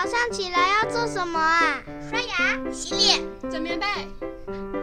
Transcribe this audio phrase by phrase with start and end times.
[0.00, 1.82] 早上起来要做什么啊？
[2.08, 3.84] 刷牙、洗脸、整棉被，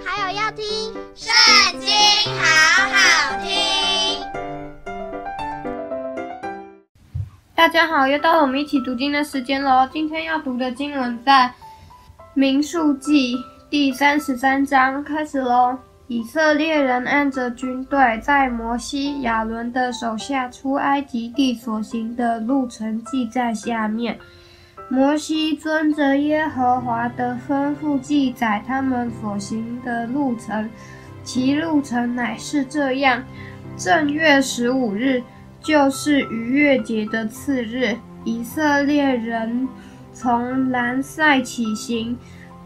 [0.06, 0.66] 还有要听
[1.16, 1.34] 《圣
[1.80, 1.88] 经》，
[2.38, 2.44] 好
[2.92, 4.22] 好听。
[7.56, 9.88] 大家好，又到了我们一起读经的时间喽。
[9.94, 11.48] 今天要读的经文在
[12.34, 13.38] 《民数记》
[13.70, 15.78] 第三十三章，开始喽。
[16.08, 24.20] 以色列人按着军队，在摩西、亚伦的手下出埃及地所行的路程记在下面。
[24.88, 30.70] 摩西遵着耶和华的吩咐记载他们所行的路程，
[31.24, 33.24] 其路程乃是这样：
[33.76, 35.24] 正月十五日，
[35.60, 39.68] 就是逾越节的次日，以色列人
[40.14, 42.18] 从兰塞起行。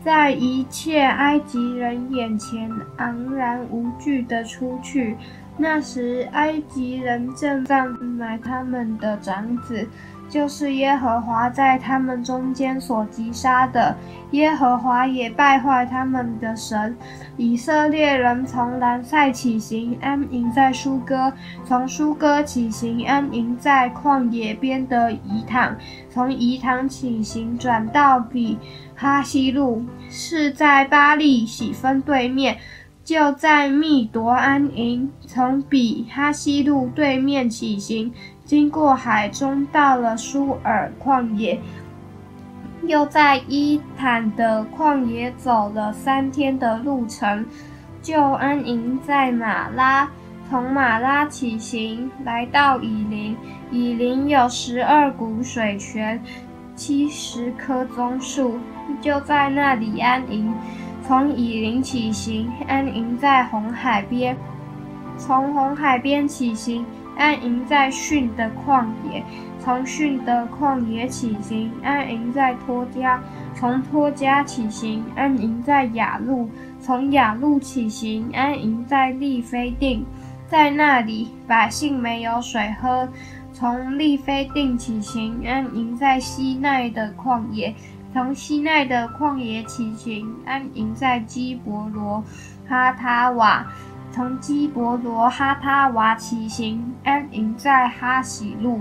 [0.01, 5.17] 在一切埃及人眼前昂然无惧地出去。
[5.59, 9.87] 那时，埃及人正在埋他们的长子。
[10.29, 13.97] 就是耶和华在他们中间所击杀的，
[14.29, 16.95] 耶和华也败坏他们的神。
[17.35, 21.33] 以色列人从兰塞起行，安营在舒哥；
[21.66, 25.73] 从舒哥起行，安营在旷野边的以坦；
[26.11, 28.59] 从以坦起行，转到比
[28.94, 32.55] 哈希路，是在巴力洗分对面，
[33.09, 35.11] 就在密夺安营。
[35.25, 38.13] 从比哈希路对面起行。
[38.45, 41.59] 经过海中，到了舒尔旷野，
[42.83, 47.43] 又在伊坦的旷野走了三天的路程，
[47.99, 50.07] 就安营在马拉。
[50.47, 53.35] 从马拉起行，来到以林。
[53.71, 56.21] 以林有十二股水泉，
[56.75, 58.59] 七十棵棕树，
[59.01, 60.53] 就在那里安营。
[61.09, 64.38] 从以林起行，安营在红海边。
[65.17, 66.85] 从红海边起行。
[67.17, 69.23] 安营在汛的旷野，
[69.59, 73.19] 从汛的旷野起行；安营在托家，
[73.55, 76.47] 从托家起行；安营在雅路，
[76.79, 80.05] 从雅路起行；安营在利非定，
[80.47, 83.09] 在那里百姓没有水喝。
[83.51, 87.73] 从利非定起行，安营在西奈的旷野；
[88.12, 92.24] 从西奈的旷野起行，安营在基伯罗
[92.68, 93.66] 哈塔瓦。
[94.12, 98.80] 从基伯罗哈塔瓦起行，安营在哈喜路；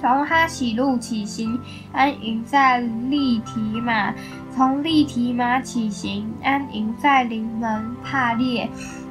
[0.00, 1.58] 从哈喜路起行，
[1.92, 4.14] 安营在利提马；
[4.54, 8.68] 从利提马起行，安营在临门帕列；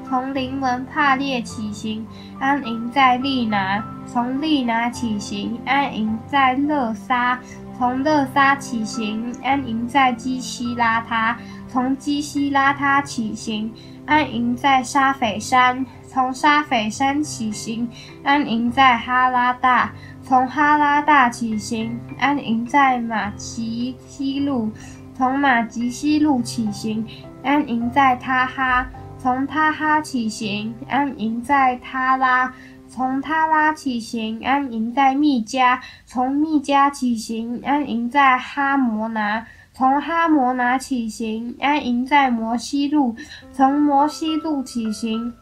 [0.07, 2.07] 从临门帕列起行，
[2.39, 7.37] 安营在利拿；从利拿起行，安营在勒沙；
[7.77, 11.35] 从勒沙起行，安营在基西拉他；
[11.67, 13.71] 从基西拉他起行。
[14.05, 17.87] 安营在沙斐山，从沙斐山起行；
[18.23, 19.91] 安营在哈拉大，
[20.21, 24.71] 从哈拉大起行；安营在马吉西路，
[25.17, 27.03] 从马吉西路起行；
[27.43, 28.87] 安营在他哈，
[29.17, 32.53] 从他哈起行；安营在他拉，
[32.95, 39.45] 从他拉起行；安营在密迦，从密迦起行；安营在哈摩拿。
[39.73, 43.13] 从哈摩拿起行，安营在摩西路；
[43.51, 45.33] 从摩西路起行，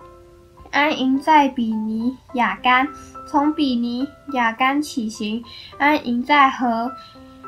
[0.71, 2.87] 安营在比尼雅干；
[3.29, 5.43] 从比尼雅干起行，
[5.77, 6.91] 安营在河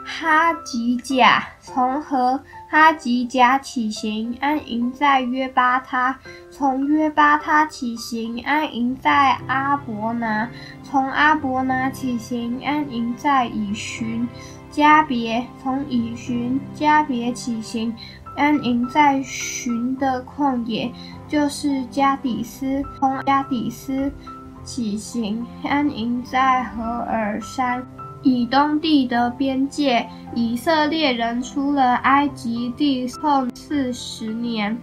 [0.05, 2.39] 哈吉甲；从河
[2.69, 6.15] 哈吉甲起行，安营在约巴他；
[6.51, 10.47] 从约巴他起行，安营在阿伯拿；
[10.83, 14.27] 从阿伯拿起行，安营在以旬。
[14.69, 17.95] 加别，从以旬加别起行，
[18.35, 20.93] 安营在旬的旷野，
[21.27, 24.11] 就是加底斯；从加底斯
[24.65, 27.81] 起行，安营在何尔山，
[28.25, 30.05] 以东地的边界。
[30.33, 34.77] 以色列人出了埃及地后四十年。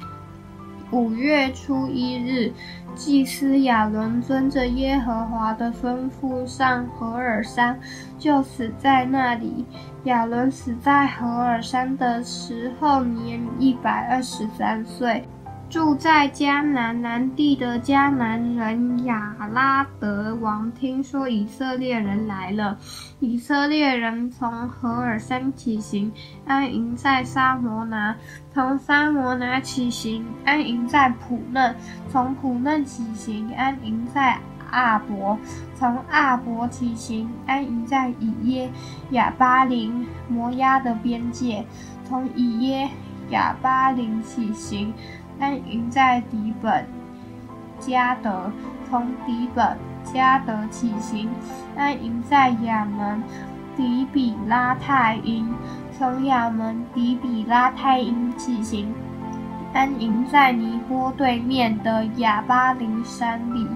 [0.92, 2.52] 五月初一日，
[2.94, 7.78] 祭司亚伦遵着耶和华的吩咐上何尔山，
[8.19, 9.64] 就死在那里。
[10.04, 15.25] 亚伦死在何尔山的时候，年一百二十三岁。
[15.72, 22.76] 住在迦南南地的迦南人亚拉得王听说以色列人来了，
[23.20, 26.12] 以色列人从何珥山起行，
[26.44, 28.16] 安营在撒摩拿；
[28.52, 31.72] 从撒摩拿起行，安营在普嫩；
[32.10, 34.38] 从普嫩起行，安营在
[34.70, 35.38] 阿伯；
[35.74, 38.70] 从阿伯起行，安营在以耶
[39.12, 41.64] 亚巴林摩押的边界；
[42.06, 42.90] 从以耶
[43.30, 44.92] 亚巴林起行。
[45.43, 46.87] 安营在底本
[47.81, 48.49] 加德，
[48.89, 51.27] 从底本加德起行；
[51.77, 53.21] 安营在亚门
[53.77, 55.53] 底比拉太因，
[55.99, 58.94] 从亚门底比拉太因起行，
[59.75, 63.67] 安营在尼波对面的亚巴林山里。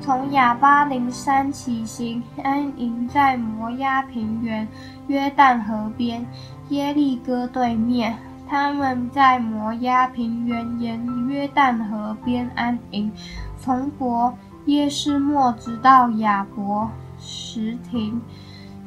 [0.00, 4.66] 从亚巴林山起行，安营在摩押平原
[5.06, 6.26] 约旦河边
[6.70, 8.18] 耶利哥对面。
[8.48, 13.12] 他们在摩押平原沿约旦河边安营，
[13.58, 14.32] 从伯
[14.64, 18.20] 耶斯莫直到亚伯什亭。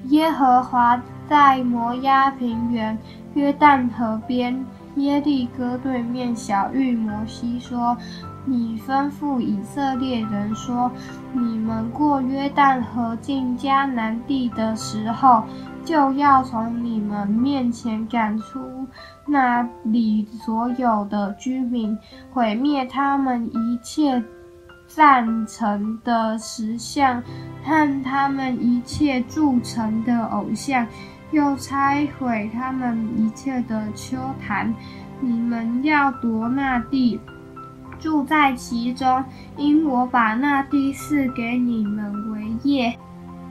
[0.05, 0.99] 耶和华
[1.29, 2.97] 在摩押平原
[3.35, 7.97] 约旦河边耶利哥对面小玉摩西说。
[8.43, 10.91] 你吩咐以色列人说
[11.31, 15.43] ：“你们过约旦河进迦南地的时候，
[15.85, 18.87] 就要从你们面前赶出
[19.27, 21.95] 那里所有的居民，
[22.33, 24.23] 毁灭他们一切
[24.87, 27.21] 赞成的石像
[27.63, 30.87] 和他们一切铸成的偶像，
[31.31, 34.73] 又拆毁他们一切的丘坛。
[35.19, 37.19] 你们要夺那地。”
[37.99, 39.23] 住在其中，
[39.55, 42.97] 因我把那地赐给你们为业。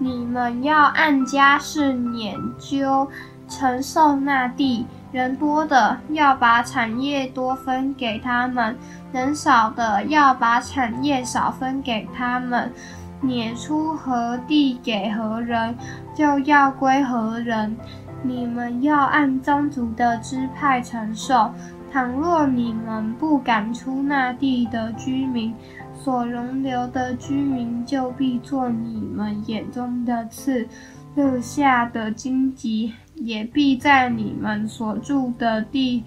[0.00, 3.08] 你们要按家事研究
[3.46, 4.86] 承受那地。
[5.12, 8.76] 人多的要把产业多分给他们，
[9.12, 12.72] 人少的要把产业少分给他们。
[13.22, 15.76] 撵出何地给何人，
[16.14, 17.76] 就要归何人。
[18.22, 21.50] 你们要按宗族的支派承受。
[21.92, 25.52] 倘若你们不赶出那地的居民，
[25.92, 30.68] 所容留的居民就必做你们眼中的刺，
[31.16, 36.04] 肋下的荆棘，也必在你们所住的地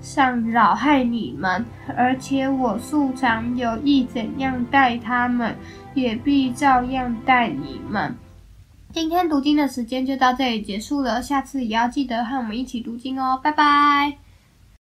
[0.00, 1.64] 上扰害你们。
[1.96, 5.56] 而且我素常有意怎样待他们，
[5.94, 8.14] 也必照样待你们。
[8.92, 14.27] 今天读经的时间就到这里结束了，下次也要记得和我们一起读经哦，拜拜。